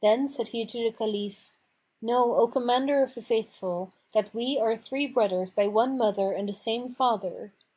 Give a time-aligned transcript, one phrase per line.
[0.00, 1.50] Then said he to the Caliph,
[2.00, 6.48] "Know, O Commander of the Faithful, that we are three brothers by one mother and
[6.48, 7.52] the same father.